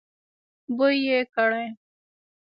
[0.75, 1.65] بوی يې کړی.